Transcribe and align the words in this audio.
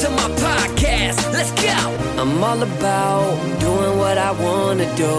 to 0.00 0.08
my 0.08 0.30
podcast. 0.40 1.30
Let's 1.30 1.50
go. 1.60 1.76
I'm 2.16 2.42
all 2.42 2.62
about 2.62 3.60
doing 3.60 3.98
what 3.98 4.16
I 4.16 4.30
want 4.32 4.80
to 4.80 4.86
do 4.96 5.14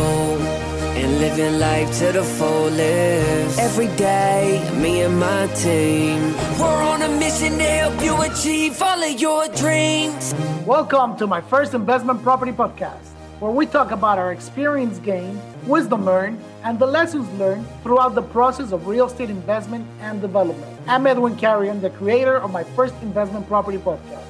and 0.97 1.19
living 1.19 1.59
life 1.59 1.99
to 1.99 2.11
the 2.11 2.23
fullest. 2.23 3.59
Every 3.59 3.95
day, 3.95 4.67
me 4.81 5.01
and 5.01 5.19
my 5.19 5.45
team, 5.53 6.33
we're 6.59 6.81
on 6.81 7.03
a 7.03 7.09
mission 7.19 7.59
to 7.59 7.63
help 7.63 8.01
you 8.01 8.19
achieve 8.23 8.81
all 8.81 9.03
of 9.03 9.21
your 9.21 9.47
dreams. 9.49 10.33
Welcome 10.65 11.15
to 11.17 11.27
my 11.27 11.41
first 11.41 11.75
investment 11.75 12.23
property 12.23 12.51
podcast, 12.51 13.05
where 13.39 13.51
we 13.51 13.67
talk 13.67 13.91
about 13.91 14.17
our 14.17 14.31
experience 14.31 14.97
gained, 14.97 15.39
wisdom 15.67 16.05
learned, 16.05 16.43
and 16.63 16.79
the 16.79 16.87
lessons 16.87 17.29
learned 17.37 17.67
throughout 17.83 18.15
the 18.15 18.23
process 18.23 18.71
of 18.71 18.87
real 18.87 19.05
estate 19.05 19.29
investment 19.29 19.85
and 19.99 20.21
development. 20.21 20.75
I'm 20.87 21.05
Edwin 21.05 21.37
Carrion, 21.37 21.81
the 21.81 21.91
creator 21.91 22.37
of 22.37 22.51
my 22.51 22.63
first 22.63 22.95
investment 23.03 23.47
property 23.47 23.77
podcast. 23.77 24.20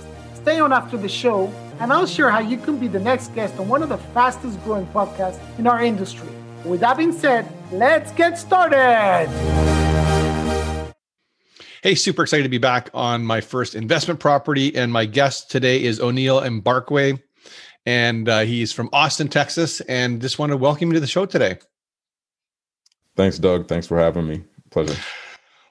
Stay 0.41 0.59
on 0.59 0.73
after 0.73 0.97
the 0.97 1.07
show, 1.07 1.53
and 1.79 1.93
I'll 1.93 2.07
share 2.07 2.31
how 2.31 2.39
you 2.39 2.57
can 2.57 2.77
be 2.77 2.87
the 2.87 2.99
next 2.99 3.33
guest 3.35 3.59
on 3.59 3.67
one 3.67 3.83
of 3.83 3.89
the 3.89 3.97
fastest 3.97 4.61
growing 4.63 4.87
podcasts 4.87 5.39
in 5.59 5.67
our 5.67 5.83
industry. 5.83 6.29
With 6.65 6.79
that 6.79 6.97
being 6.97 7.11
said, 7.11 7.47
let's 7.71 8.11
get 8.13 8.39
started. 8.39 9.29
Hey, 11.83 11.95
super 11.95 12.23
excited 12.23 12.43
to 12.43 12.49
be 12.49 12.59
back 12.59 12.89
on 12.93 13.23
my 13.23 13.41
first 13.41 13.75
investment 13.75 14.19
property. 14.19 14.75
And 14.75 14.91
my 14.91 15.05
guest 15.05 15.49
today 15.49 15.83
is 15.83 15.99
O'Neil 15.99 16.41
Mbakwe. 16.41 17.19
And 17.87 18.29
uh, 18.29 18.41
he's 18.41 18.71
from 18.71 18.89
Austin, 18.93 19.27
Texas. 19.27 19.81
And 19.81 20.21
just 20.21 20.37
want 20.37 20.51
to 20.51 20.57
welcome 20.57 20.89
you 20.89 20.93
to 20.93 20.99
the 20.99 21.07
show 21.07 21.25
today. 21.25 21.57
Thanks, 23.15 23.39
Doug. 23.39 23.67
Thanks 23.67 23.87
for 23.87 23.97
having 23.97 24.27
me. 24.27 24.43
Pleasure. 24.69 24.95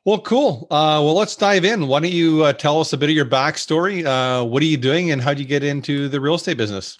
Well, 0.07 0.21
cool. 0.21 0.67
Uh, 0.71 1.01
well, 1.05 1.15
let's 1.15 1.37
dive 1.37 1.65
in. 1.65 1.87
Why 1.87 2.01
don't 2.01 2.11
you 2.11 2.45
uh, 2.45 2.55
tell 2.55 2.81
us 2.81 2.93
a 2.93 2.97
bit 2.97 3.11
of 3.11 3.17
your 3.17 3.27
backstory? 3.27 4.05
Uh, 4.05 4.45
what 4.45 4.63
are 4.63 4.67
you 4.67 4.79
doing 4.79 5.11
and 5.11 5.21
how 5.21 5.31
did 5.31 5.41
you 5.41 5.47
get 5.47 5.63
into 5.63 6.09
the 6.09 6.21
real 6.21 6.37
estate 6.37 6.57
business? 6.57 6.99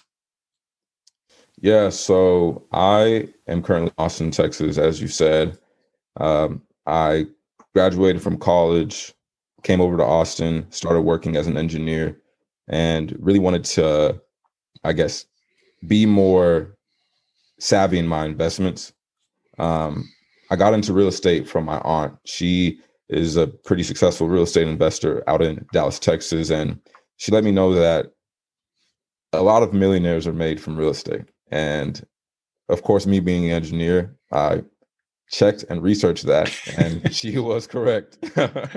Yeah, 1.59 1.89
so 1.89 2.65
I 2.71 3.29
am 3.47 3.63
currently 3.63 3.89
in 3.89 4.03
Austin, 4.03 4.31
Texas, 4.31 4.77
as 4.77 5.01
you 5.01 5.07
said. 5.07 5.57
Um, 6.17 6.61
I 6.85 7.27
graduated 7.73 8.21
from 8.21 8.37
college, 8.37 9.13
came 9.63 9.81
over 9.81 9.97
to 9.97 10.03
Austin, 10.03 10.65
started 10.71 11.01
working 11.01 11.35
as 11.35 11.47
an 11.47 11.57
engineer, 11.57 12.19
and 12.67 13.15
really 13.19 13.39
wanted 13.39 13.63
to, 13.63 14.21
I 14.83 14.93
guess, 14.93 15.25
be 15.87 16.05
more 16.05 16.77
savvy 17.59 17.99
in 17.99 18.07
my 18.07 18.25
investments. 18.25 18.93
Um, 19.59 20.07
I 20.49 20.55
got 20.55 20.73
into 20.73 20.93
real 20.93 21.07
estate 21.07 21.47
from 21.47 21.65
my 21.65 21.79
aunt. 21.79 22.15
She 22.25 22.79
is 23.11 23.35
a 23.35 23.47
pretty 23.47 23.83
successful 23.83 24.27
real 24.27 24.43
estate 24.43 24.67
investor 24.67 25.23
out 25.27 25.41
in 25.41 25.65
Dallas, 25.73 25.99
Texas, 25.99 26.49
and 26.49 26.79
she 27.17 27.31
let 27.31 27.43
me 27.43 27.51
know 27.51 27.73
that 27.73 28.07
a 29.33 29.41
lot 29.41 29.63
of 29.63 29.73
millionaires 29.73 30.25
are 30.25 30.33
made 30.33 30.59
from 30.59 30.77
real 30.77 30.89
estate. 30.89 31.25
And 31.51 32.05
of 32.69 32.83
course, 32.83 33.05
me 33.05 33.19
being 33.19 33.45
an 33.45 33.51
engineer, 33.51 34.15
I 34.31 34.63
checked 35.29 35.65
and 35.69 35.83
researched 35.83 36.25
that, 36.25 36.53
and 36.77 37.13
she 37.15 37.37
was 37.37 37.67
correct. 37.67 38.17
well, 38.35 38.47
that's 38.47 38.71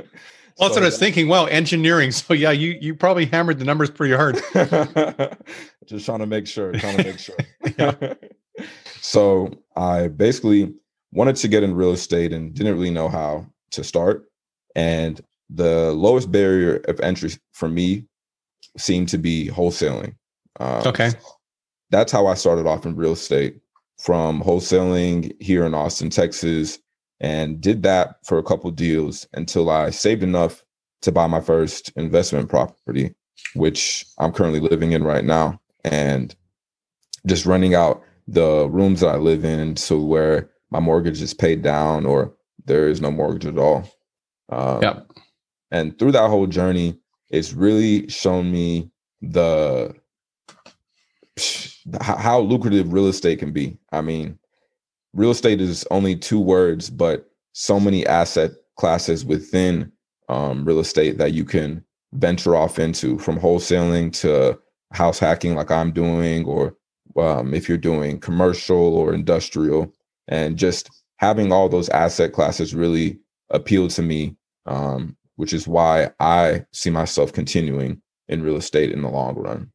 so, 0.59 0.69
what 0.69 0.83
I 0.83 0.87
was 0.87 0.99
thinking. 0.99 1.29
Wow, 1.29 1.47
engineering. 1.47 2.11
So 2.11 2.35
yeah, 2.35 2.51
you 2.51 2.77
you 2.81 2.95
probably 2.95 3.27
hammered 3.27 3.61
the 3.61 3.65
numbers 3.65 3.91
pretty 3.91 4.15
hard. 4.15 4.37
Just 5.87 6.07
trying 6.07 6.19
to 6.19 6.27
make 6.27 6.47
sure. 6.49 6.73
Trying 6.73 6.97
to 6.99 7.05
make 7.05 7.19
sure. 7.19 8.17
so 9.01 9.53
I 9.77 10.09
basically 10.09 10.75
wanted 11.13 11.37
to 11.37 11.49
get 11.49 11.63
in 11.63 11.75
real 11.75 11.93
estate 11.93 12.33
and 12.33 12.53
didn't 12.53 12.75
really 12.75 12.91
know 12.91 13.09
how 13.09 13.47
to 13.75 13.85
start. 13.85 14.25
And 14.75 15.21
the 15.51 15.93
lowest 15.93 16.33
barrier 16.33 16.77
of 16.89 17.01
entry 17.01 17.31
for 17.53 17.69
me 17.69 18.05
seemed 18.77 19.09
to 19.11 19.19
be 19.19 19.49
wholesaling. 19.49 20.15
Um, 20.61 20.87
okay. 20.87 21.11
That's 21.91 22.13
how 22.13 22.27
I 22.27 22.35
started 22.35 22.67
off 22.67 22.87
in 22.87 22.97
real 22.97 23.13
estate 23.13 23.61
from 24.01 24.43
wholesaling 24.43 25.41
here 25.41 25.65
in 25.65 25.75
Austin, 25.75 26.11
Texas, 26.11 26.79
and 27.21 27.61
did 27.61 27.83
that 27.85 28.17
for 28.25 28.39
a 28.39 28.43
couple 28.43 28.71
deals 28.71 29.27
until 29.35 29.71
I 29.71 29.91
saved 29.91 30.23
enough 30.23 30.65
to 31.03 31.13
buy 31.13 31.27
my 31.27 31.41
first 31.41 31.93
investment 31.97 32.49
property, 32.49 33.15
which 33.55 34.05
I'm 34.19 34.33
currently 34.33 34.61
living 34.61 34.93
in 34.93 35.05
right 35.05 35.25
now. 35.25 35.61
And 35.85 36.35
just 37.27 37.47
running 37.47 37.75
out 37.75 38.03
the 38.27 38.69
rooms 38.71 39.01
that 39.01 39.09
I 39.09 39.17
live 39.17 39.45
in 39.45 39.77
so 39.77 40.01
where 40.01 40.51
my 40.71 40.81
mortgage 40.81 41.21
is 41.23 41.35
paid 41.35 41.63
down 41.63 42.07
or 42.07 42.33
there 42.65 42.89
is 42.89 43.01
no 43.01 43.11
mortgage 43.11 43.47
at 43.47 43.59
all. 43.59 43.89
Um, 44.51 44.83
yeah. 44.83 45.01
And 45.71 45.99
through 45.99 46.13
that 46.13 46.29
whole 46.29 46.47
journey, 46.47 46.99
it's 47.31 47.53
really 47.53 48.09
shown 48.09 48.51
me 48.53 48.91
the 49.23 49.95
how 52.01 52.41
lucrative 52.41 52.93
real 52.93 53.09
estate 53.09 53.41
can 53.41 53.53
be. 53.53 53.77
I 53.93 54.01
mean, 54.01 54.39
real 55.13 55.31
estate 55.31 55.61
is 55.61 55.87
only 55.91 56.17
two 56.17 56.41
words, 56.41 56.91
but 56.91 57.29
so 57.53 57.81
many 57.81 58.07
asset 58.07 58.53
classes 58.77 59.25
within 59.25 59.91
um, 60.29 60.65
real 60.65 60.81
estate 60.81 61.19
that 61.19 61.33
you 61.33 61.45
can 61.45 61.85
venture 62.15 62.55
off 62.55 62.79
into 62.79 63.19
from 63.19 63.39
wholesaling 63.39 64.13
to 64.21 64.59
house 64.93 65.19
hacking, 65.19 65.55
like 65.55 65.71
I'm 65.71 65.91
doing, 65.91 66.45
or 66.45 66.77
um, 67.17 67.53
if 67.55 67.69
you're 67.69 67.79
doing 67.79 68.21
commercial 68.21 68.97
or 68.97 69.13
industrial, 69.13 69.93
and 70.29 70.57
just 70.57 70.89
having 71.19 71.53
all 71.53 71.69
those 71.69 71.89
asset 71.91 72.33
classes 72.33 72.75
really 72.75 73.19
appealed 73.51 73.91
to 73.91 74.03
me, 74.03 74.37
um, 74.67 75.17
which 75.37 75.53
is 75.53 75.69
why 75.69 76.11
I 76.21 76.65
see 76.73 76.91
myself 76.91 77.33
continuing 77.33 78.01
in 78.29 78.43
real 78.43 78.57
estate 78.57 78.91
in 78.91 79.03
the 79.03 79.11
long 79.11 79.35
run. 79.37 79.71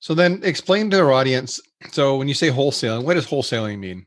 So 0.00 0.14
then 0.14 0.40
explain 0.42 0.90
to 0.90 1.00
our 1.00 1.12
audience. 1.12 1.60
So 1.90 2.16
when 2.16 2.28
you 2.28 2.34
say 2.34 2.50
wholesaling, 2.50 3.04
what 3.04 3.14
does 3.14 3.26
wholesaling 3.26 3.78
mean? 3.78 4.06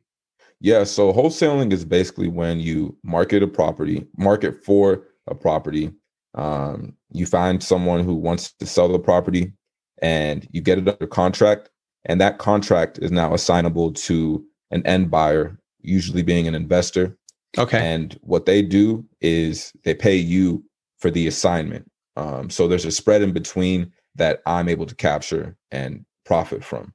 Yeah, 0.60 0.84
so 0.84 1.14
wholesaling 1.14 1.72
is 1.72 1.86
basically 1.86 2.28
when 2.28 2.60
you 2.60 2.96
market 3.04 3.44
a 3.44 3.48
property, 3.48 4.06
market 4.18 4.64
for 4.64 5.04
a 5.28 5.36
property. 5.36 5.92
Um, 6.36 6.96
you 7.12 7.26
find 7.26 7.64
someone 7.64 8.04
who 8.04 8.16
wants 8.16 8.54
to 8.54 8.66
sell 8.66 8.88
the 8.88 9.00
property 9.00 9.54
and 10.02 10.48
you 10.52 10.62
get 10.62 10.78
it 10.78 10.88
under 10.88 11.08
contract, 11.08 11.70
and 12.06 12.22
that 12.22 12.38
contract 12.38 13.00
is 13.00 13.12
now 13.12 13.34
assignable 13.34 13.92
to 13.94 14.46
an 14.72 14.86
end 14.86 15.10
buyer, 15.10 15.58
usually 15.88 16.22
being 16.22 16.48
an 16.48 16.56
investor. 16.56 17.18
Okay. 17.58 17.80
And 17.80 18.18
what 18.22 18.46
they 18.46 18.62
do 18.62 19.06
is 19.22 19.72
they 19.84 19.94
pay 19.94 20.16
you 20.16 20.64
for 21.00 21.10
the 21.10 21.28
assignment. 21.28 21.90
Um, 22.16 22.50
so 22.50 22.68
there's 22.68 22.86
a 22.86 22.92
spread 22.92 23.22
in 23.22 23.32
between 23.32 23.92
that 24.16 24.42
I'm 24.46 24.70
able 24.70 24.86
to 24.86 24.96
capture 24.96 25.56
and 25.72 26.06
profit 26.26 26.64
from. 26.64 26.94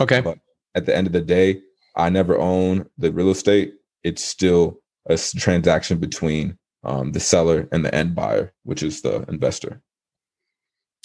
Okay. 0.00 0.20
But 0.20 0.38
at 0.74 0.86
the 0.86 0.94
end 0.96 1.06
of 1.06 1.12
the 1.12 1.20
day, 1.20 1.60
I 1.96 2.10
never 2.10 2.38
own 2.38 2.88
the 2.98 3.10
real 3.10 3.30
estate. 3.30 3.74
It's 4.04 4.24
still 4.24 4.80
a 5.06 5.16
transaction 5.16 5.98
between 5.98 6.56
um, 6.84 7.12
the 7.12 7.20
seller 7.20 7.68
and 7.72 7.84
the 7.84 7.94
end 7.94 8.14
buyer, 8.14 8.52
which 8.62 8.82
is 8.82 9.02
the 9.02 9.24
investor. 9.28 9.82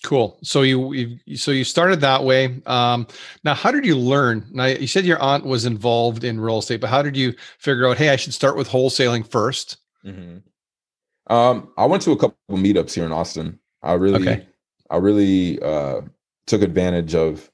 Cool. 0.04 0.38
So 0.44 0.64
you, 0.64 0.94
you 1.26 1.38
so 1.38 1.52
you 1.52 1.64
started 1.64 2.02
that 2.02 2.26
way. 2.26 2.62
Um, 2.66 3.08
now, 3.46 3.54
how 3.54 3.72
did 3.72 3.86
you 3.86 3.98
learn? 3.98 4.46
Now 4.52 4.66
you 4.66 4.86
said 4.86 5.06
your 5.06 5.20
aunt 5.22 5.46
was 5.46 5.66
involved 5.66 6.26
in 6.26 6.42
real 6.42 6.58
estate, 6.60 6.82
but 6.82 6.90
how 6.90 7.02
did 7.02 7.16
you 7.16 7.34
figure 7.58 7.88
out? 7.88 7.98
Hey, 7.98 8.10
I 8.10 8.18
should 8.18 8.34
start 8.34 8.58
with 8.58 8.68
wholesaling 8.68 9.26
1st 9.26 9.78
mm-hmm. 10.06 11.34
um, 11.34 11.72
I 11.78 11.86
went 11.86 12.04
to 12.04 12.12
a 12.12 12.18
couple 12.18 12.38
of 12.50 12.60
meetups 12.60 12.94
here 12.94 13.06
in 13.06 13.14
Austin. 13.14 13.58
I 13.82 13.94
really, 13.94 14.22
okay. 14.22 14.46
I 14.90 14.98
really 14.98 15.62
uh, 15.62 16.02
took 16.48 16.62
advantage 16.62 17.16
of 17.16 17.50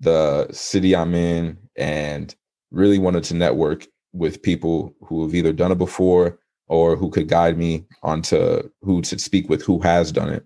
the 0.00 0.48
city 0.52 0.94
I'm 0.94 1.14
in 1.14 1.56
and 1.76 2.34
really 2.70 2.98
wanted 2.98 3.24
to 3.24 3.34
network 3.34 3.86
with 4.12 4.42
people 4.42 4.94
who 5.02 5.22
have 5.22 5.34
either 5.34 5.52
done 5.52 5.72
it 5.72 5.78
before 5.78 6.38
or 6.68 6.94
who 6.94 7.10
could 7.10 7.28
guide 7.28 7.56
me 7.56 7.86
onto 8.02 8.68
who 8.82 9.00
to 9.02 9.18
speak 9.18 9.48
with 9.48 9.62
who 9.62 9.78
has 9.80 10.12
done 10.12 10.30
it. 10.30 10.44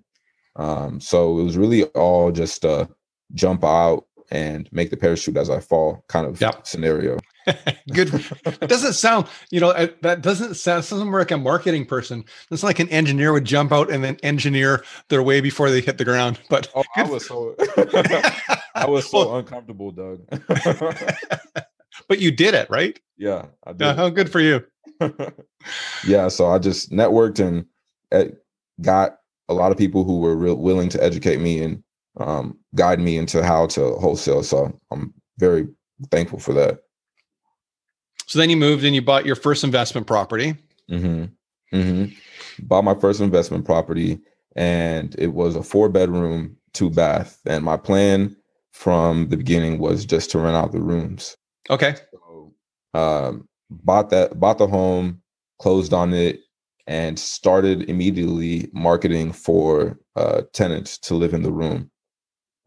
Um, 0.57 1.01
so 1.01 1.39
it 1.39 1.45
was 1.45 1.57
really 1.57 1.85
all 1.85 2.33
just 2.33 2.65
a 2.65 2.89
jump 3.35 3.65
out 3.65 4.05
and 4.31 4.69
make 4.73 4.91
the 4.91 4.97
parachute 4.97 5.37
as 5.37 5.51
I 5.51 5.61
fall 5.61 6.05
kind 6.09 6.27
of 6.27 6.41
yep. 6.41 6.67
scenario. 6.67 7.19
Good. 7.93 8.15
It 8.45 8.69
doesn't 8.69 8.93
sound, 8.93 9.27
you 9.51 9.61
know, 9.61 9.71
uh, 9.71 9.89
that 10.03 10.23
doesn't 10.23 10.55
sound 10.55 10.83
doesn't 10.83 11.11
work 11.11 11.31
like 11.31 11.31
a 11.33 11.43
marketing 11.43 11.87
person. 11.87 12.25
It's 12.51 12.63
like 12.63 12.79
an 12.79 12.89
engineer 12.91 13.33
would 13.33 13.45
jump 13.45 13.73
out 13.73 13.91
and 13.91 14.05
then 14.05 14.17
engineer 14.23 14.85
their 15.09 15.23
way 15.23 15.41
before 15.41 15.71
they 15.71 15.81
hit 15.81 15.99
the 15.99 16.05
ground. 16.05 16.39
But 16.49 16.71
oh, 16.75 16.85
I 16.97 17.03
was 17.03 17.27
so 17.27 17.57
I 18.75 18.87
was 18.87 19.11
so 19.11 19.19
well, 19.19 19.37
uncomfortable, 19.39 19.91
Doug. 19.91 20.21
but 22.09 22.21
you 22.21 22.31
did 22.31 22.55
it, 22.55 22.71
right? 22.71 22.99
Yeah, 23.17 23.47
I 23.67 23.73
did. 23.73 23.83
Uh, 23.83 24.11
good 24.11 24.31
for 24.31 24.41
you. 24.41 24.65
yeah, 26.07 26.29
so 26.29 26.47
I 26.47 26.59
just 26.59 26.93
networked 26.93 27.41
and 27.45 27.67
uh, 28.13 28.33
got 28.81 29.20
a 29.51 29.55
lot 29.55 29.73
of 29.73 29.79
people 29.79 30.05
who 30.05 30.21
were 30.21 30.37
real 30.37 30.57
willing 30.57 30.89
to 30.91 31.03
educate 31.03 31.41
me 31.41 31.61
and 31.63 31.83
um, 32.19 32.57
guide 32.75 33.01
me 33.01 33.19
into 33.19 33.43
how 33.43 33.67
to 33.67 33.93
wholesale. 33.95 34.43
So 34.43 34.79
I'm 34.91 35.13
very 35.39 35.69
thankful 36.11 36.39
for 36.39 36.55
that. 36.55 36.81
So 38.27 38.39
then 38.39 38.49
you 38.49 38.57
moved 38.57 38.85
and 38.85 38.95
you 38.95 39.03
bought 39.03 39.27
your 39.27 39.37
first 39.37 39.65
investment 39.65 40.07
property. 40.07 40.55
Mm-hmm. 40.89 41.25
Mm-hmm. 41.77 42.67
Bought 42.67 42.85
my 42.85 42.95
first 42.95 43.21
investment 43.21 43.65
property, 43.65 44.21
and 44.57 45.15
it 45.19 45.29
was 45.35 45.57
a 45.57 45.63
four 45.63 45.89
bedroom 45.89 46.57
two 46.73 46.91
bath, 46.91 47.41
and 47.47 47.65
my 47.65 47.77
plan 47.77 48.37
from 48.73 49.29
the 49.29 49.37
beginning 49.37 49.79
was 49.79 50.05
just 50.05 50.31
to 50.31 50.39
rent 50.39 50.57
out 50.57 50.73
the 50.73 50.81
rooms. 50.81 51.37
Okay. 51.69 51.95
So, 52.13 52.53
um, 52.95 53.49
bought 53.69 54.11
that, 54.11 54.39
bought 54.39 54.59
the 54.59 54.67
home, 54.67 55.23
closed 55.59 55.93
on 55.93 56.13
it, 56.13 56.41
and 56.91 57.21
started 57.21 57.89
immediately 57.89 58.69
marketing 58.73 59.31
for 59.31 59.97
uh, 60.17 60.43
tenants 60.53 60.99
to 60.99 61.15
live 61.15 61.33
in 61.33 61.45
the 61.45 61.53
room. 61.53 61.89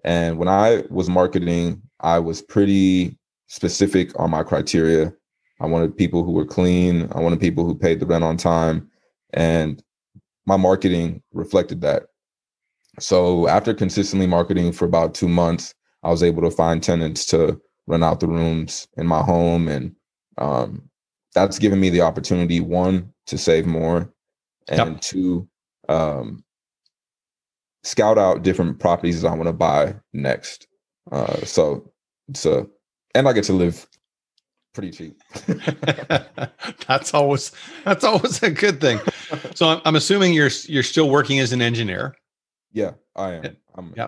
And 0.05 0.37
when 0.37 0.47
I 0.47 0.85
was 0.89 1.09
marketing, 1.09 1.81
I 1.99 2.19
was 2.19 2.41
pretty 2.41 3.17
specific 3.47 4.17
on 4.17 4.31
my 4.31 4.41
criteria. 4.41 5.13
I 5.59 5.65
wanted 5.65 5.97
people 5.97 6.23
who 6.23 6.31
were 6.31 6.45
clean. 6.45 7.09
I 7.11 7.19
wanted 7.19 7.41
people 7.41 7.65
who 7.65 7.75
paid 7.75 7.99
the 7.99 8.05
rent 8.05 8.23
on 8.23 8.37
time. 8.37 8.89
And 9.33 9.83
my 10.45 10.55
marketing 10.55 11.21
reflected 11.33 11.81
that. 11.81 12.03
So 13.01 13.49
after 13.49 13.73
consistently 13.73 14.27
marketing 14.27 14.71
for 14.71 14.85
about 14.85 15.15
two 15.15 15.27
months, 15.27 15.75
I 16.01 16.11
was 16.11 16.23
able 16.23 16.43
to 16.43 16.51
find 16.51 16.81
tenants 16.81 17.25
to 17.25 17.59
rent 17.87 18.05
out 18.05 18.21
the 18.21 18.27
rooms 18.27 18.87
in 18.95 19.05
my 19.05 19.21
home. 19.21 19.67
And 19.67 19.97
um, 20.37 20.89
that's 21.35 21.59
given 21.59 21.81
me 21.81 21.89
the 21.89 22.01
opportunity, 22.01 22.61
one, 22.61 23.12
to 23.27 23.37
save 23.37 23.65
more, 23.65 24.11
and 24.67 24.93
yep. 24.93 25.01
two, 25.01 25.47
um, 25.89 26.43
scout 27.83 28.17
out 28.17 28.43
different 28.43 28.79
properties 28.79 29.21
that 29.21 29.29
I 29.29 29.35
want 29.35 29.47
to 29.47 29.53
buy 29.53 29.95
next. 30.13 30.67
Uh, 31.11 31.37
so 31.45 31.91
it's 32.29 32.45
a, 32.45 32.67
and 33.15 33.27
I 33.27 33.33
get 33.33 33.43
to 33.45 33.53
live 33.53 33.87
pretty 34.73 34.91
cheap. 34.91 35.21
that's 36.87 37.13
always 37.13 37.51
that's 37.85 38.03
always 38.03 38.41
a 38.43 38.49
good 38.49 38.81
thing. 38.81 38.99
So 39.55 39.67
I'm, 39.67 39.81
I'm, 39.85 39.95
assuming 39.95 40.33
you're 40.33 40.51
you're 40.65 40.83
still 40.83 41.09
working 41.09 41.39
as 41.39 41.51
an 41.51 41.61
engineer. 41.61 42.15
Yeah, 42.71 42.91
I 43.15 43.33
am. 43.33 43.57
I'm, 43.75 43.93
yeah. 43.95 44.07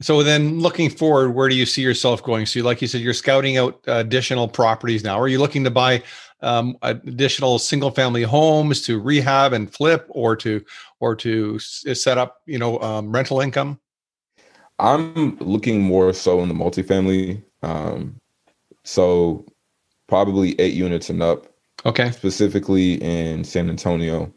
So 0.00 0.22
then, 0.22 0.60
looking 0.60 0.90
forward, 0.90 1.30
where 1.30 1.48
do 1.48 1.54
you 1.54 1.64
see 1.64 1.82
yourself 1.82 2.22
going? 2.22 2.46
So, 2.46 2.60
like 2.60 2.82
you 2.82 2.88
said, 2.88 3.00
you're 3.00 3.14
scouting 3.14 3.56
out 3.56 3.80
additional 3.86 4.48
properties 4.48 5.04
now. 5.04 5.18
Are 5.18 5.28
you 5.28 5.38
looking 5.38 5.64
to 5.64 5.70
buy 5.70 6.02
um, 6.42 6.76
additional 6.82 7.58
single-family 7.58 8.22
homes 8.22 8.82
to 8.82 9.00
rehab 9.00 9.52
and 9.52 9.72
flip, 9.72 10.06
or 10.10 10.36
to 10.36 10.64
or 11.00 11.16
to 11.16 11.58
set 11.58 12.18
up, 12.18 12.42
you 12.46 12.58
know, 12.58 12.78
um, 12.80 13.12
rental 13.12 13.40
income? 13.40 13.78
I'm 14.78 15.36
looking 15.38 15.80
more 15.80 16.12
so 16.12 16.40
in 16.42 16.48
the 16.48 16.54
multifamily. 16.54 17.42
Um, 17.62 18.20
so 18.84 19.46
probably 20.08 20.58
eight 20.60 20.74
units 20.74 21.08
and 21.10 21.22
up. 21.22 21.46
Okay. 21.86 22.10
Specifically 22.10 22.94
in 22.94 23.44
San 23.44 23.68
Antonio. 23.68 24.32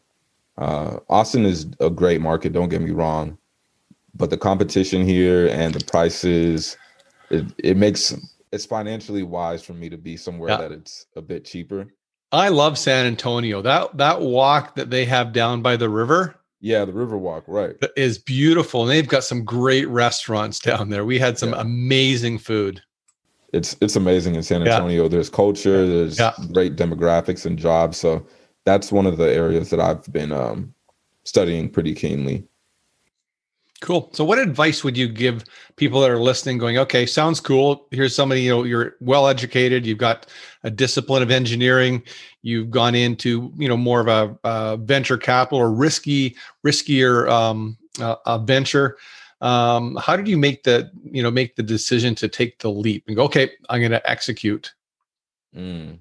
Uh, 0.57 0.99
Austin 1.09 1.45
is 1.45 1.67
a 1.79 1.89
great 1.89 2.21
market. 2.21 2.53
Don't 2.53 2.69
get 2.69 2.81
me 2.81 2.91
wrong, 2.91 3.37
but 4.13 4.29
the 4.29 4.37
competition 4.37 5.05
here 5.05 5.47
and 5.47 5.73
the 5.73 5.83
prices, 5.83 6.77
it, 7.29 7.45
it 7.57 7.77
makes 7.77 8.15
it's 8.51 8.65
financially 8.65 9.23
wise 9.23 9.63
for 9.63 9.73
me 9.73 9.89
to 9.89 9.97
be 9.97 10.15
somewhere 10.15 10.51
yeah. 10.51 10.57
that 10.57 10.71
it's 10.71 11.07
a 11.15 11.21
bit 11.21 11.43
cheaper. 11.43 11.87
I 12.31 12.49
love 12.49 12.77
San 12.77 13.05
Antonio. 13.05 13.61
That 13.61 13.97
that 13.97 14.21
walk 14.21 14.75
that 14.75 14.89
they 14.89 15.05
have 15.05 15.33
down 15.33 15.61
by 15.61 15.77
the 15.77 15.89
river. 15.89 16.35
Yeah, 16.61 16.83
the 16.85 16.93
river 16.93 17.17
walk, 17.17 17.43
right. 17.47 17.75
Is 17.95 18.17
beautiful. 18.17 18.81
And 18.81 18.89
they've 18.89 19.07
got 19.07 19.23
some 19.23 19.45
great 19.45 19.87
restaurants 19.87 20.59
down 20.59 20.89
there. 20.89 21.05
We 21.05 21.19
had 21.19 21.37
some 21.37 21.51
yeah. 21.51 21.61
amazing 21.61 22.39
food. 22.39 22.81
It's 23.53 23.77
it's 23.81 23.95
amazing 23.95 24.35
in 24.35 24.43
San 24.43 24.67
Antonio. 24.67 25.03
Yeah. 25.03 25.09
There's 25.09 25.29
culture, 25.29 25.87
there's 25.87 26.19
great 26.51 26.75
demographics 26.75 27.45
and 27.45 27.57
jobs. 27.57 27.97
So 27.97 28.25
that's 28.65 28.91
one 28.91 29.05
of 29.05 29.17
the 29.17 29.31
areas 29.31 29.69
that 29.69 29.79
I've 29.79 30.11
been 30.11 30.31
um, 30.31 30.73
studying 31.23 31.69
pretty 31.69 31.93
keenly. 31.93 32.47
Cool. 33.81 34.09
So, 34.13 34.23
what 34.23 34.39
advice 34.39 34.83
would 34.83 34.97
you 34.97 35.07
give 35.07 35.43
people 35.75 35.99
that 36.01 36.09
are 36.09 36.19
listening? 36.19 36.57
Going, 36.57 36.77
okay, 36.77 37.05
sounds 37.05 37.41
cool. 37.41 37.87
Here's 37.91 38.15
somebody 38.15 38.41
you 38.41 38.49
know 38.49 38.63
you're 38.63 38.95
well 39.01 39.27
educated. 39.27 39.85
You've 39.85 39.97
got 39.97 40.27
a 40.63 40.71
discipline 40.71 41.21
of 41.21 41.29
engineering. 41.29 42.01
You've 42.41 42.71
gone 42.71 42.95
into 42.95 43.51
you 43.57 43.67
know 43.67 43.75
more 43.75 43.99
of 43.99 44.07
a, 44.07 44.37
a 44.43 44.77
venture 44.77 45.17
capital 45.17 45.59
or 45.59 45.71
risky, 45.71 46.35
riskier 46.65 47.29
um, 47.29 47.77
a 47.99 48.39
venture. 48.39 48.97
Um, 49.41 49.97
how 49.97 50.15
did 50.15 50.27
you 50.27 50.37
make 50.37 50.63
the 50.63 50.89
you 51.03 51.21
know 51.21 51.31
make 51.31 51.57
the 51.57 51.63
decision 51.63 52.15
to 52.15 52.29
take 52.29 52.59
the 52.59 52.71
leap 52.71 53.03
and 53.07 53.15
go? 53.15 53.23
Okay, 53.23 53.51
I'm 53.69 53.81
going 53.81 53.91
to 53.91 54.09
execute. 54.09 54.73
Mm. 55.55 55.99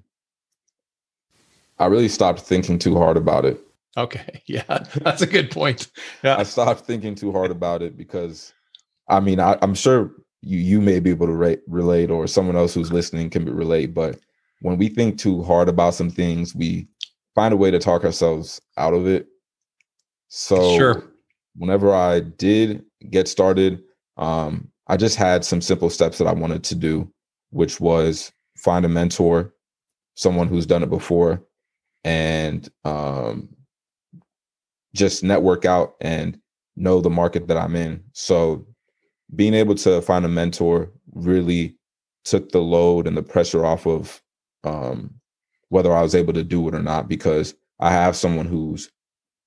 I 1.77 1.87
really 1.87 2.07
stopped 2.07 2.39
thinking 2.39 2.79
too 2.79 2.95
hard 2.95 3.17
about 3.17 3.43
it. 3.43 3.64
Okay. 3.97 4.41
Yeah. 4.47 4.85
That's 5.01 5.21
a 5.21 5.27
good 5.27 5.49
point. 5.51 5.87
Yeah. 6.23 6.37
I 6.37 6.43
stopped 6.43 6.81
thinking 6.81 7.15
too 7.15 7.31
hard 7.31 7.51
about 7.51 7.81
it 7.81 7.97
because 7.97 8.53
I 9.09 9.19
mean, 9.19 9.39
I, 9.39 9.57
am 9.61 9.73
sure 9.73 10.11
you 10.41 10.59
you 10.59 10.81
may 10.81 10.99
be 10.99 11.09
able 11.09 11.27
to 11.27 11.33
re- 11.33 11.57
relate 11.67 12.11
or 12.11 12.27
someone 12.27 12.55
else 12.55 12.73
who's 12.73 12.91
listening 12.91 13.29
can 13.29 13.45
relate, 13.45 13.93
but 13.93 14.19
when 14.61 14.77
we 14.77 14.89
think 14.89 15.17
too 15.17 15.43
hard 15.43 15.69
about 15.69 15.95
some 15.95 16.09
things, 16.09 16.55
we 16.55 16.87
find 17.33 17.53
a 17.53 17.57
way 17.57 17.71
to 17.71 17.79
talk 17.79 18.03
ourselves 18.03 18.61
out 18.77 18.93
of 18.93 19.07
it. 19.07 19.27
So 20.29 20.77
sure. 20.77 21.03
whenever 21.55 21.93
I 21.93 22.21
did 22.21 22.83
get 23.09 23.27
started, 23.27 23.81
um, 24.17 24.69
I 24.87 24.97
just 24.97 25.17
had 25.17 25.43
some 25.43 25.61
simple 25.61 25.89
steps 25.89 26.17
that 26.17 26.27
I 26.27 26.33
wanted 26.33 26.63
to 26.65 26.75
do, 26.75 27.11
which 27.49 27.79
was 27.79 28.31
find 28.57 28.85
a 28.85 28.89
mentor, 28.89 29.53
someone 30.15 30.47
who's 30.47 30.65
done 30.65 30.83
it 30.83 30.89
before, 30.89 31.43
and 32.03 32.69
um, 32.85 33.49
just 34.95 35.23
network 35.23 35.65
out 35.65 35.95
and 36.01 36.39
know 36.75 37.01
the 37.01 37.09
market 37.09 37.47
that 37.47 37.57
I'm 37.57 37.75
in. 37.75 38.03
So 38.13 38.65
being 39.35 39.53
able 39.53 39.75
to 39.75 40.01
find 40.01 40.25
a 40.25 40.29
mentor 40.29 40.91
really 41.13 41.77
took 42.23 42.51
the 42.51 42.59
load 42.59 43.07
and 43.07 43.15
the 43.15 43.23
pressure 43.23 43.65
off 43.65 43.85
of 43.85 44.21
um, 44.63 45.13
whether 45.69 45.93
I 45.93 46.01
was 46.01 46.15
able 46.15 46.33
to 46.33 46.43
do 46.43 46.67
it 46.67 46.73
or 46.75 46.81
not 46.81 47.07
because 47.07 47.53
I 47.79 47.91
have 47.91 48.15
someone 48.15 48.45
who's 48.45 48.89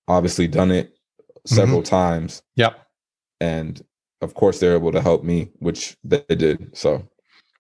obviously 0.07 0.47
done 0.47 0.71
it 0.71 0.97
several 1.47 1.81
mm-hmm. 1.81 1.91
times. 1.91 2.43
Yep. 2.57 2.79
And 3.41 3.83
of 4.21 4.35
course 4.35 4.61
they're 4.61 4.75
able 4.75 4.93
to 4.93 5.01
help 5.01 5.25
me, 5.25 5.51
which 5.59 5.97
they 6.05 6.23
did. 6.29 6.77
So 6.77 7.09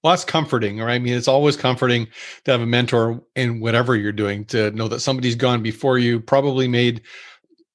well, 0.02 0.12
that's 0.12 0.25
comforting, 0.25 0.79
right? 0.79 0.94
I 0.94 0.99
mean, 1.00 1.14
it's 1.14 1.26
always 1.26 1.56
comforting 1.56 2.06
to 2.44 2.52
have 2.52 2.61
a 2.61 2.67
mentor 2.67 3.20
in 3.35 3.61
whatever 3.61 3.96
you're 3.96 4.12
doing 4.12 4.44
to 4.46 4.70
know 4.70 4.87
that 4.88 5.00
somebody's 5.00 5.35
gone 5.35 5.61
before 5.61 5.99
you, 5.99 6.20
probably 6.20 6.69
made 6.69 7.02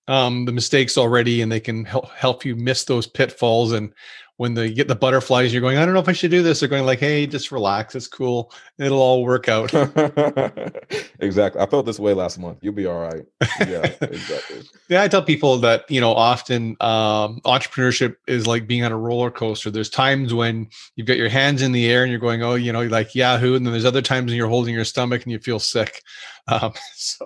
um, 0.08 0.46
the 0.46 0.52
mistakes 0.52 0.98
already, 0.98 1.42
and 1.42 1.52
they 1.52 1.60
can 1.60 1.86
help 1.86 2.10
help 2.12 2.46
you 2.46 2.56
miss 2.56 2.86
those 2.86 3.08
pitfalls. 3.08 3.72
And 3.72 3.94
when 4.38 4.56
they 4.56 4.74
get 4.74 4.88
the 4.88 4.96
butterflies, 4.96 5.54
you're 5.54 5.62
going, 5.62 5.78
I 5.78 5.86
don't 5.86 5.94
know 5.94 6.00
if 6.00 6.10
I 6.10 6.14
should 6.14 6.32
do 6.32 6.42
this. 6.42 6.60
They're 6.60 6.70
going 6.70 6.86
like, 6.86 7.00
Hey, 7.00 7.28
just 7.28 7.52
relax. 7.52 7.94
It's 7.96 8.08
cool. 8.08 8.52
It'll 8.80 9.00
all 9.00 9.24
work 9.24 9.48
out. 9.48 9.72
exactly. 11.20 11.62
I 11.62 11.66
felt 11.68 11.86
this 11.86 12.00
way 12.00 12.14
last 12.14 12.40
month. 12.40 12.58
You'll 12.62 12.74
be 12.74 12.88
all 12.88 13.00
right. 13.00 13.24
Yeah, 13.60 13.94
exactly. 14.02 14.64
yeah. 14.90 15.04
I 15.04 15.08
tell 15.08 15.22
people 15.22 15.58
that, 15.60 15.90
you 15.90 16.02
know, 16.02 16.14
often 16.14 16.76
um, 16.82 17.42
entrepreneurship 17.46 18.16
is 18.28 18.48
like 18.48 18.68
being 18.68 18.84
on 18.84 18.92
a 18.92 18.98
roller 18.98 19.30
coaster. 19.30 19.70
There's 19.70 19.90
times 19.90 20.34
when 20.34 20.68
you've 20.96 21.08
got 21.08 21.18
your 21.18 21.30
hands 21.30 21.62
in 21.62 21.72
the 21.72 21.90
air 21.90 22.02
and 22.02 22.12
you're 22.12 22.20
going, 22.20 22.42
Oh, 22.42 22.56
you 22.56 22.74
know, 22.74 22.84
like 22.84 23.14
Yahoo. 23.14 23.56
And 23.56 23.66
then 23.66 23.72
there's 23.72 23.86
other 23.86 24.02
times 24.02 24.32
when 24.32 24.38
you're 24.38 24.50
holding 24.50 24.74
your 24.74 24.86
stomach 24.86 25.24
and 25.24 25.32
you 25.32 25.40
feel 25.40 25.60
sick. 25.60 26.02
Um, 26.50 26.74
so 26.94 27.26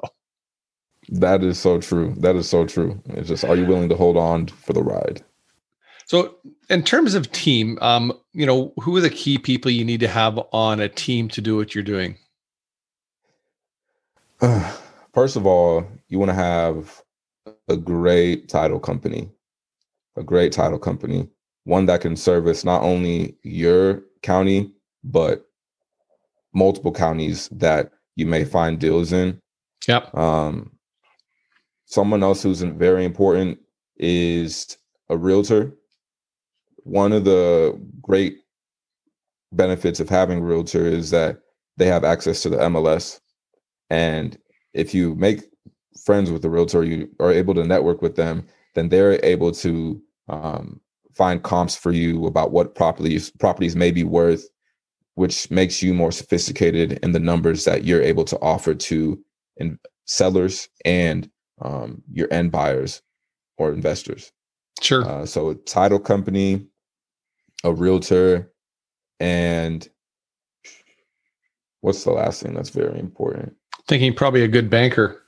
that 1.09 1.43
is 1.43 1.57
so 1.59 1.79
true. 1.79 2.13
That 2.17 2.35
is 2.35 2.49
so 2.49 2.65
true. 2.65 3.01
It's 3.05 3.29
just, 3.29 3.45
are 3.45 3.55
you 3.55 3.65
willing 3.65 3.89
to 3.89 3.95
hold 3.95 4.17
on 4.17 4.47
for 4.47 4.73
the 4.73 4.83
ride? 4.83 5.23
So, 6.05 6.35
in 6.69 6.83
terms 6.83 7.15
of 7.15 7.31
team, 7.31 7.77
um, 7.81 8.13
you 8.33 8.45
know, 8.45 8.73
who 8.81 8.95
are 8.95 9.01
the 9.01 9.09
key 9.09 9.37
people 9.37 9.71
you 9.71 9.83
need 9.83 9.99
to 9.99 10.07
have 10.07 10.39
on 10.53 10.79
a 10.79 10.87
team 10.87 11.27
to 11.29 11.41
do 11.41 11.57
what 11.57 11.75
you're 11.75 11.83
doing? 11.83 12.17
First 15.13 15.35
of 15.35 15.45
all, 15.45 15.85
you 16.07 16.19
want 16.19 16.29
to 16.29 16.35
have 16.35 17.01
a 17.67 17.75
great 17.75 18.47
title 18.47 18.79
company, 18.79 19.29
a 20.15 20.23
great 20.23 20.51
title 20.53 20.79
company, 20.79 21.27
one 21.65 21.85
that 21.87 22.01
can 22.01 22.15
service 22.15 22.63
not 22.63 22.83
only 22.83 23.35
your 23.43 24.03
county, 24.21 24.71
but 25.03 25.45
multiple 26.53 26.93
counties 26.93 27.49
that 27.49 27.91
you 28.15 28.25
may 28.25 28.45
find 28.45 28.79
deals 28.79 29.11
in. 29.11 29.41
Yep. 29.87 30.15
Um, 30.15 30.71
someone 31.87 32.21
else 32.21 32.43
who's 32.43 32.61
very 32.61 33.03
important 33.03 33.59
is 33.97 34.77
a 35.09 35.17
realtor 35.17 35.73
one 36.87 37.11
of 37.11 37.25
the 37.25 37.77
great 38.01 38.37
benefits 39.51 39.99
of 39.99 40.07
having 40.07 40.41
realtor 40.41 40.85
is 40.85 41.11
that 41.11 41.39
they 41.75 41.85
have 41.85 42.05
access 42.05 42.41
to 42.41 42.49
the 42.49 42.57
MLS. 42.57 43.19
And 43.89 44.37
if 44.73 44.93
you 44.93 45.13
make 45.15 45.43
friends 46.05 46.31
with 46.31 46.41
the 46.41 46.49
realtor, 46.49 46.85
you 46.85 47.09
are 47.19 47.31
able 47.31 47.53
to 47.55 47.65
network 47.65 48.01
with 48.01 48.15
them, 48.15 48.47
then 48.73 48.87
they're 48.87 49.23
able 49.25 49.51
to 49.51 50.01
um, 50.29 50.79
find 51.13 51.43
comps 51.43 51.75
for 51.75 51.91
you 51.91 52.25
about 52.25 52.51
what 52.51 52.73
properties 52.73 53.31
properties 53.31 53.75
may 53.75 53.91
be 53.91 54.03
worth, 54.05 54.47
which 55.15 55.51
makes 55.51 55.81
you 55.81 55.93
more 55.93 56.11
sophisticated 56.13 56.99
in 57.03 57.11
the 57.11 57.19
numbers 57.19 57.65
that 57.65 57.83
you're 57.83 58.01
able 58.01 58.23
to 58.23 58.39
offer 58.39 58.73
to 58.73 59.19
in 59.57 59.77
sellers 60.05 60.69
and 60.85 61.29
um, 61.61 62.01
your 62.11 62.31
end 62.31 62.51
buyers 62.51 63.01
or 63.57 63.71
investors. 63.71 64.31
Sure. 64.81 65.03
Uh, 65.05 65.25
so 65.25 65.49
a 65.49 65.55
title 65.55 65.99
company, 65.99 66.65
a 67.63 67.73
realtor, 67.73 68.51
and 69.19 69.87
what's 71.81 72.03
the 72.03 72.11
last 72.11 72.43
thing 72.43 72.53
that's 72.53 72.69
very 72.69 72.99
important? 72.99 73.55
Thinking 73.87 74.13
probably 74.13 74.43
a 74.43 74.47
good 74.47 74.69
banker. 74.69 75.23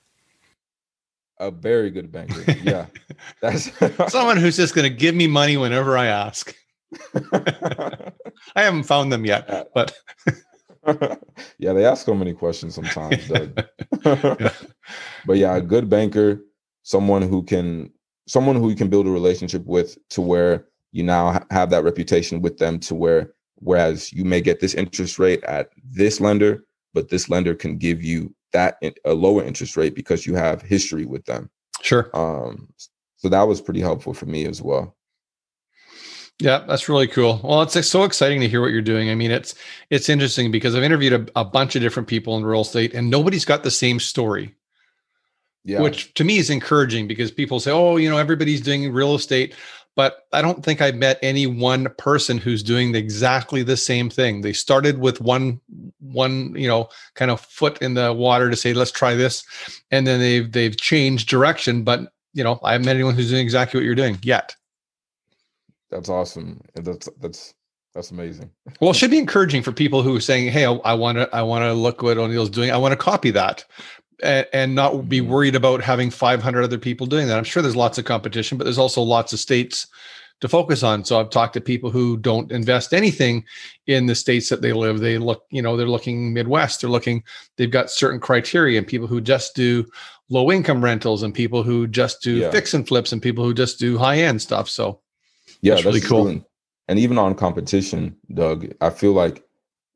A 1.39 1.49
very 1.49 1.89
good 1.89 2.11
banker. 2.11 2.43
Yeah. 2.61 2.87
That's 3.41 3.71
someone 4.11 4.35
who's 4.35 4.57
just 4.57 4.75
going 4.75 4.89
to 4.89 4.93
give 4.93 5.15
me 5.15 5.25
money 5.25 5.55
whenever 5.55 5.97
I 5.97 6.07
ask. 6.07 6.53
I 7.33 8.11
haven't 8.55 8.83
found 8.83 9.13
them 9.13 9.25
yet, 9.25 9.69
but 9.73 9.95
yeah, 11.59 11.73
they 11.73 11.85
ask 11.85 12.05
so 12.05 12.13
many 12.13 12.33
questions 12.33 12.75
sometimes, 12.75 13.27
Doug. 13.27 13.63
But 15.25 15.37
yeah, 15.37 15.55
a 15.55 15.61
good 15.61 15.89
banker, 15.89 16.41
someone 16.83 17.21
who 17.21 17.43
can 17.43 17.91
someone 18.27 18.55
who 18.55 18.69
you 18.69 18.75
can 18.75 18.89
build 18.89 19.07
a 19.07 19.11
relationship 19.11 19.65
with 19.65 19.97
to 20.09 20.21
where 20.21 20.65
you 20.91 21.03
now 21.03 21.43
have 21.51 21.69
that 21.71 21.83
reputation 21.83 22.41
with 22.41 22.57
them 22.57 22.79
to 22.79 22.95
where 22.95 23.33
whereas 23.55 24.13
you 24.13 24.23
may 24.23 24.41
get 24.41 24.59
this 24.59 24.73
interest 24.73 25.19
rate 25.19 25.43
at 25.43 25.71
this 25.83 26.19
lender, 26.21 26.63
but 26.93 27.09
this 27.09 27.29
lender 27.29 27.53
can 27.53 27.77
give 27.77 28.03
you 28.03 28.33
that 28.53 28.81
a 29.05 29.13
lower 29.13 29.43
interest 29.43 29.77
rate 29.77 29.93
because 29.93 30.25
you 30.25 30.35
have 30.35 30.61
history 30.61 31.05
with 31.05 31.25
them. 31.25 31.49
Sure. 31.81 32.09
Um, 32.13 32.69
so 33.17 33.29
that 33.29 33.43
was 33.43 33.61
pretty 33.61 33.81
helpful 33.81 34.13
for 34.13 34.25
me 34.25 34.45
as 34.45 34.61
well. 34.61 34.95
Yeah, 36.41 36.63
that's 36.65 36.87
really 36.87 37.07
cool. 37.07 37.41
Well, 37.43 37.61
it's 37.63 37.87
so 37.87 38.03
exciting 38.03 38.39
to 38.39 38.47
hear 38.47 38.61
what 38.61 38.71
you're 38.71 38.81
doing. 38.81 39.09
I 39.09 39.15
mean, 39.15 39.31
it's 39.31 39.55
it's 39.89 40.07
interesting 40.07 40.51
because 40.51 40.73
I've 40.73 40.83
interviewed 40.83 41.13
a, 41.13 41.39
a 41.41 41.43
bunch 41.43 41.75
of 41.75 41.81
different 41.81 42.07
people 42.07 42.37
in 42.37 42.45
real 42.45 42.61
estate, 42.61 42.93
and 42.93 43.09
nobody's 43.09 43.43
got 43.43 43.63
the 43.63 43.71
same 43.71 43.99
story. 43.99 44.55
Yeah. 45.65 45.81
Which 45.81 46.13
to 46.13 46.23
me 46.23 46.37
is 46.37 46.49
encouraging 46.49 47.07
because 47.07 47.29
people 47.29 47.59
say, 47.59 47.71
"Oh, 47.71 47.97
you 47.97 48.09
know, 48.09 48.17
everybody's 48.17 48.61
doing 48.61 48.89
real 48.93 49.15
estate," 49.15 49.53
but 49.97 50.27
I 50.31 50.41
don't 50.41 50.63
think 50.63 50.79
I've 50.79 50.95
met 50.95 51.19
any 51.21 51.45
one 51.45 51.89
person 51.97 52.37
who's 52.37 52.63
doing 52.63 52.95
exactly 52.95 53.61
the 53.61 53.75
same 53.75 54.09
thing. 54.09 54.39
They 54.39 54.53
started 54.53 54.99
with 54.99 55.19
one 55.19 55.59
one, 55.99 56.55
you 56.55 56.69
know, 56.69 56.87
kind 57.15 57.31
of 57.31 57.41
foot 57.41 57.81
in 57.81 57.95
the 57.95 58.13
water 58.13 58.49
to 58.49 58.55
say, 58.55 58.73
"Let's 58.73 58.91
try 58.93 59.13
this," 59.13 59.43
and 59.91 60.07
then 60.07 60.21
they've 60.21 60.49
they've 60.49 60.77
changed 60.77 61.27
direction. 61.27 61.83
But 61.83 62.13
you 62.33 62.45
know, 62.45 62.59
I 62.63 62.71
haven't 62.71 62.85
met 62.85 62.95
anyone 62.95 63.15
who's 63.15 63.29
doing 63.29 63.43
exactly 63.43 63.77
what 63.77 63.85
you're 63.85 63.93
doing 63.93 64.17
yet. 64.23 64.55
That's 65.91 66.09
awesome. 66.09 66.61
That's 66.75 67.09
that's 67.19 67.53
that's 67.95 68.11
amazing. 68.11 68.51
well, 68.79 68.91
it 68.91 68.95
should 68.95 69.11
be 69.11 69.17
encouraging 69.17 69.63
for 69.63 69.71
people 69.71 70.01
who 70.01 70.15
are 70.15 70.21
saying, 70.21 70.51
"Hey, 70.51 70.65
I 70.65 70.93
want 70.93 71.17
to 71.17 71.29
I 71.35 71.41
want 71.41 71.63
to 71.63 71.73
look 71.73 72.01
what 72.01 72.17
O'Neil's 72.17 72.49
doing. 72.49 72.71
I 72.71 72.77
want 72.77 72.91
to 72.91 72.97
copy 72.97 73.31
that." 73.31 73.65
And, 74.21 74.45
and 74.51 74.75
not 74.75 75.07
be 75.07 75.21
mm-hmm. 75.21 75.31
worried 75.31 75.55
about 75.55 75.81
having 75.81 76.09
500 76.09 76.61
other 76.61 76.77
people 76.77 77.07
doing 77.07 77.27
that. 77.27 77.37
I'm 77.37 77.45
sure 77.45 77.63
there's 77.63 77.77
lots 77.77 77.97
of 77.97 78.03
competition, 78.03 78.57
but 78.57 78.65
there's 78.65 78.77
also 78.77 79.01
lots 79.01 79.31
of 79.31 79.39
states 79.39 79.87
to 80.41 80.47
focus 80.47 80.83
on. 80.83 81.03
So 81.03 81.19
I've 81.19 81.29
talked 81.29 81.53
to 81.53 81.61
people 81.61 81.89
who 81.89 82.17
don't 82.17 82.51
invest 82.51 82.93
anything 82.93 83.45
in 83.87 84.05
the 84.05 84.15
states 84.15 84.49
that 84.49 84.61
they 84.61 84.73
live. 84.73 84.99
They 84.99 85.17
look, 85.17 85.45
you 85.51 85.61
know, 85.61 85.75
they're 85.75 85.87
looking 85.87 86.33
Midwest. 86.33 86.81
They're 86.81 86.89
looking, 86.89 87.23
they've 87.57 87.71
got 87.71 87.89
certain 87.89 88.19
criteria 88.19 88.77
and 88.77 88.87
people 88.87 89.07
who 89.07 89.21
just 89.21 89.55
do 89.55 89.85
low 90.29 90.51
income 90.51 90.83
rentals 90.83 91.23
and 91.23 91.33
people 91.33 91.63
who 91.63 91.87
just 91.87 92.21
do 92.21 92.35
yeah. 92.37 92.51
fix 92.51 92.73
and 92.73 92.87
flips 92.87 93.11
and 93.11 93.21
people 93.21 93.43
who 93.43 93.53
just 93.53 93.79
do 93.79 93.97
high 93.97 94.19
end 94.19 94.41
stuff. 94.41 94.69
So 94.69 95.01
yeah, 95.61 95.73
that's, 95.73 95.83
that's 95.83 95.95
really 95.95 96.07
cool. 96.07 96.25
True. 96.25 96.45
And 96.87 96.99
even 96.99 97.17
on 97.17 97.35
competition, 97.35 98.15
Doug, 98.33 98.73
I 98.81 98.89
feel 98.89 99.13
like 99.13 99.43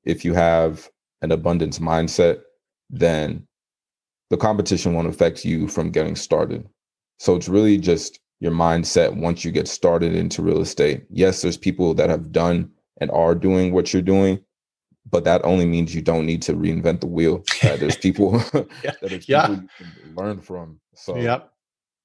if 0.03 0.23
you 0.23 0.33
have 0.33 0.89
an 1.21 1.31
abundance 1.31 1.79
mindset, 1.79 2.41
then 2.89 3.47
the 4.29 4.37
competition 4.37 4.93
won't 4.93 5.07
affect 5.07 5.45
you 5.45 5.67
from 5.67 5.91
getting 5.91 6.15
started. 6.15 6.67
So 7.19 7.35
it's 7.35 7.49
really 7.49 7.77
just 7.77 8.19
your 8.39 8.51
mindset 8.51 9.15
once 9.15 9.45
you 9.45 9.51
get 9.51 9.67
started 9.67 10.13
into 10.13 10.41
real 10.41 10.61
estate. 10.61 11.05
Yes, 11.09 11.41
there's 11.41 11.57
people 11.57 11.93
that 11.93 12.09
have 12.09 12.31
done 12.31 12.69
and 12.99 13.09
are 13.11 13.35
doing 13.35 13.73
what 13.73 13.93
you're 13.93 14.01
doing, 14.01 14.43
but 15.09 15.23
that 15.23 15.43
only 15.45 15.65
means 15.65 15.95
you 15.95 16.01
don't 16.01 16.25
need 16.25 16.41
to 16.43 16.53
reinvent 16.53 16.99
the 16.99 17.07
wheel. 17.07 17.43
Uh, 17.63 17.77
there's 17.77 17.95
people 17.95 18.31
that 18.51 18.97
there's 19.01 19.29
yeah. 19.29 19.47
people 19.47 19.63
you 19.79 19.85
can 20.03 20.15
learn 20.15 20.41
from. 20.41 20.79
So 20.93 21.17
yep. 21.17 21.52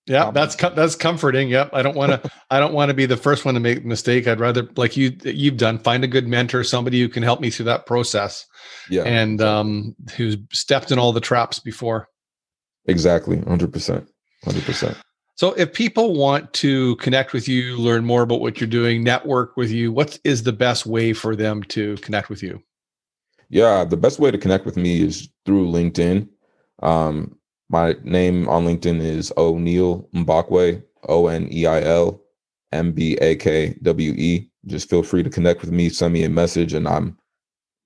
Yeah, 0.09 0.31
that's 0.31 0.57
that's 0.57 0.97
comforting. 0.97 1.49
Yep. 1.49 1.71
I 1.73 1.83
don't 1.83 1.97
want 1.97 2.13
to 2.13 2.31
I 2.51 2.59
don't 2.59 2.73
want 2.73 2.89
to 2.89 2.95
be 2.95 3.07
the 3.07 3.17
first 3.17 3.45
one 3.45 3.55
to 3.55 3.61
make 3.61 3.85
a 3.85 3.87
mistake. 3.87 4.27
I'd 4.27 4.41
rather 4.41 4.69
like 4.77 4.97
you 4.97 5.17
you've 5.25 5.59
done 5.59 5.79
find 5.79 6.03
a 6.03 6.09
good 6.09 6.27
mentor, 6.27 6.65
somebody 6.65 7.01
who 7.01 7.09
can 7.09 7.23
help 7.23 7.41
me 7.41 7.51
through 7.51 7.67
that 7.67 7.87
process. 7.87 8.47
Yeah. 8.91 9.03
And 9.03 9.41
um 9.43 9.95
who's 10.17 10.37
stepped 10.53 10.91
in 10.91 10.99
all 10.99 11.13
the 11.13 11.21
traps 11.21 11.59
before. 11.59 12.09
Exactly. 12.87 13.37
100%. 13.37 14.07
100%. 14.47 14.97
So 15.35 15.53
if 15.53 15.73
people 15.73 16.15
want 16.15 16.53
to 16.55 16.97
connect 16.97 17.33
with 17.33 17.47
you, 17.47 17.77
learn 17.77 18.05
more 18.05 18.23
about 18.23 18.41
what 18.41 18.61
you're 18.61 18.67
doing, 18.67 19.05
network 19.05 19.57
with 19.57 19.71
you, 19.71 19.93
what 19.93 20.19
is 20.25 20.43
the 20.43 20.53
best 20.53 20.87
way 20.87 21.13
for 21.13 21.37
them 21.37 21.63
to 21.65 21.97
connect 21.99 22.29
with 22.29 22.43
you? 22.43 22.61
Yeah, 23.51 23.85
the 23.85 23.97
best 23.97 24.19
way 24.19 24.31
to 24.31 24.39
connect 24.39 24.67
with 24.67 24.77
me 24.77 25.01
is 25.01 25.29
through 25.45 25.69
LinkedIn. 25.69 26.29
Um, 26.83 27.37
my 27.69 27.97
name 28.03 28.49
on 28.49 28.65
LinkedIn 28.65 29.01
is 29.01 29.33
O'Neil 29.37 30.09
Mbakwe, 30.15 30.83
O 31.09 31.27
N 31.29 31.49
E 31.53 31.67
I 31.67 31.83
L 31.83 32.21
M 32.73 32.93
B 32.93 33.17
A 33.21 33.37
K 33.37 33.77
W 33.83 34.13
E. 34.13 34.51
Just 34.67 34.91
feel 34.91 35.03
free 35.03 35.23
to 35.23 35.31
connect 35.31 35.61
with 35.61 35.71
me, 35.71 35.89
send 35.89 36.13
me 36.13 36.25
a 36.25 36.29
message, 36.29 36.73
and 36.73 36.87
I'm 36.87 37.17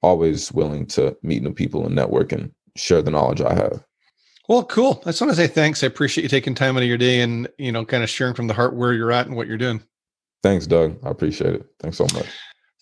always 0.03 0.53
willing 0.53 0.87
to 0.87 1.17
meet 1.23 1.43
new 1.43 1.53
people 1.53 1.87
and 1.87 1.95
network 1.95 2.33
and 2.33 2.53
share 2.77 3.03
the 3.03 3.11
knowledge 3.11 3.41
I 3.41 3.55
have. 3.55 3.85
Well, 4.49 4.65
cool. 4.65 5.01
I 5.03 5.11
just 5.11 5.21
want 5.21 5.31
to 5.31 5.37
say 5.37 5.47
thanks. 5.47 5.85
I 5.85 5.87
appreciate 5.87 6.23
you 6.23 6.29
taking 6.29 6.55
time 6.55 6.77
out 6.77 6.83
of 6.83 6.89
your 6.89 6.99
day 6.99 7.21
and 7.21 7.49
you 7.59 7.71
know, 7.71 7.85
kind 7.85 8.03
of 8.03 8.11
sharing 8.11 8.35
from 8.35 8.49
the 8.49 8.55
heart 8.55 8.75
where 8.75 8.93
you're 8.93 9.13
at 9.13 9.27
and 9.27 9.37
what 9.37 9.47
you're 9.47 9.57
doing. 9.57 9.83
Thanks, 10.43 10.67
Doug. 10.67 10.99
I 11.05 11.11
appreciate 11.11 11.55
it. 11.55 11.67
Thanks 11.81 11.97
so 11.97 12.07
much. 12.15 12.27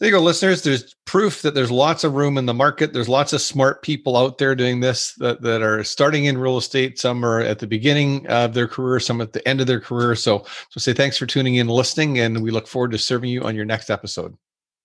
There 0.00 0.08
you 0.08 0.14
go, 0.14 0.22
listeners. 0.22 0.62
There's 0.62 0.94
proof 1.04 1.42
that 1.42 1.54
there's 1.54 1.70
lots 1.70 2.04
of 2.04 2.14
room 2.14 2.38
in 2.38 2.46
the 2.46 2.54
market. 2.54 2.94
There's 2.94 3.08
lots 3.08 3.34
of 3.34 3.42
smart 3.42 3.82
people 3.82 4.16
out 4.16 4.38
there 4.38 4.54
doing 4.54 4.80
this 4.80 5.12
that, 5.16 5.42
that 5.42 5.60
are 5.60 5.84
starting 5.84 6.24
in 6.24 6.38
real 6.38 6.56
estate. 6.56 6.98
Some 6.98 7.22
are 7.22 7.40
at 7.40 7.58
the 7.58 7.66
beginning 7.66 8.26
of 8.28 8.54
their 8.54 8.66
career, 8.66 8.98
some 8.98 9.20
at 9.20 9.34
the 9.34 9.46
end 9.46 9.60
of 9.60 9.66
their 9.66 9.78
career. 9.78 10.14
So, 10.14 10.46
so 10.70 10.78
say 10.78 10.94
thanks 10.94 11.18
for 11.18 11.26
tuning 11.26 11.56
in, 11.56 11.68
listening, 11.68 12.18
and 12.18 12.42
we 12.42 12.50
look 12.50 12.66
forward 12.66 12.92
to 12.92 12.98
serving 12.98 13.28
you 13.28 13.42
on 13.42 13.54
your 13.54 13.66
next 13.66 13.90
episode. 13.90 14.38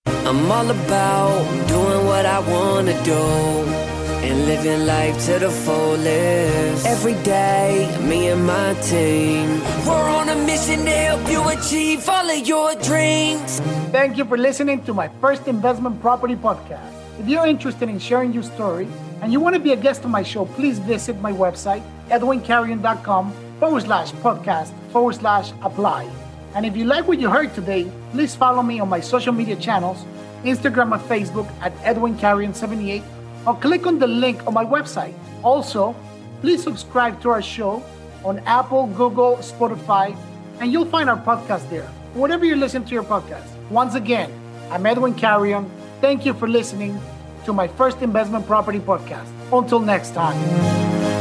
I'm 0.04 0.52
all 0.52 0.70
about 0.70 1.66
doing 1.66 2.04
what 2.04 2.26
I 2.26 2.38
want 2.40 2.88
to 2.88 3.02
do 3.02 3.95
and 4.26 4.46
living 4.46 4.86
life 4.86 5.14
to 5.26 5.38
the 5.38 5.50
fullest. 5.50 6.86
Every 6.86 7.14
day, 7.22 7.96
me 8.02 8.28
and 8.28 8.44
my 8.44 8.74
team, 8.82 9.60
we're 9.86 10.10
on 10.10 10.28
a 10.28 10.34
mission 10.34 10.84
to 10.84 10.90
help 10.90 11.30
you 11.30 11.48
achieve 11.48 12.08
all 12.08 12.28
of 12.28 12.46
your 12.46 12.74
dreams. 12.76 13.60
Thank 13.92 14.18
you 14.18 14.24
for 14.24 14.36
listening 14.36 14.82
to 14.84 14.94
my 14.94 15.08
first 15.20 15.46
investment 15.46 16.00
property 16.00 16.34
podcast. 16.34 16.92
If 17.20 17.28
you're 17.28 17.46
interested 17.46 17.88
in 17.88 17.98
sharing 17.98 18.32
your 18.32 18.42
story 18.42 18.88
and 19.22 19.32
you 19.32 19.40
want 19.40 19.54
to 19.54 19.60
be 19.60 19.72
a 19.72 19.76
guest 19.76 20.04
on 20.04 20.10
my 20.10 20.22
show, 20.22 20.44
please 20.44 20.78
visit 20.80 21.20
my 21.20 21.32
website, 21.32 21.82
edwincarrion.com 22.08 23.32
forward 23.60 23.82
slash 23.84 24.12
podcast 24.24 24.72
forward 24.90 25.14
slash 25.14 25.52
apply. 25.62 26.10
And 26.54 26.66
if 26.66 26.76
you 26.76 26.84
like 26.84 27.06
what 27.06 27.20
you 27.20 27.30
heard 27.30 27.54
today, 27.54 27.90
please 28.10 28.34
follow 28.34 28.62
me 28.62 28.80
on 28.80 28.88
my 28.88 29.00
social 29.00 29.32
media 29.32 29.56
channels, 29.56 30.04
Instagram 30.42 30.92
and 30.92 31.02
Facebook 31.02 31.48
at 31.60 31.72
Edwin 31.84 32.18
Carrion 32.18 32.52
78 32.54 33.02
or 33.46 33.56
click 33.56 33.86
on 33.86 33.98
the 33.98 34.06
link 34.06 34.46
on 34.46 34.54
my 34.54 34.64
website. 34.64 35.14
Also, 35.42 35.94
please 36.40 36.62
subscribe 36.62 37.20
to 37.22 37.30
our 37.30 37.42
show 37.42 37.82
on 38.24 38.38
Apple, 38.40 38.86
Google, 38.88 39.36
Spotify, 39.36 40.16
and 40.60 40.72
you'll 40.72 40.86
find 40.86 41.08
our 41.08 41.16
podcast 41.16 41.68
there. 41.70 41.86
Whatever 42.14 42.44
you 42.44 42.56
listen 42.56 42.84
to 42.84 42.92
your 42.94 43.04
podcast. 43.04 43.46
Once 43.70 43.94
again, 43.94 44.32
I'm 44.70 44.84
Edwin 44.86 45.14
Carrion. 45.14 45.70
Thank 46.00 46.26
you 46.26 46.34
for 46.34 46.48
listening 46.48 47.00
to 47.44 47.52
my 47.52 47.68
first 47.68 48.02
investment 48.02 48.46
property 48.46 48.80
podcast. 48.80 49.28
Until 49.52 49.80
next 49.80 50.14
time. 50.14 51.15